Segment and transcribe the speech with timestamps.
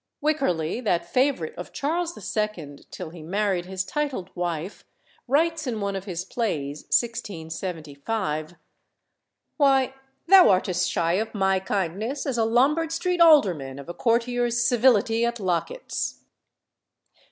[0.19, 2.79] Wycherly, that favourite of Charles II.
[2.89, 4.83] till he married his titled wife,
[5.27, 8.55] writes in one of his plays (1675),
[9.57, 9.93] "Why,
[10.27, 14.63] thou art as shy of my kindness as a Lombard Street alderman of a courtier's
[14.67, 16.23] civility at Locket's."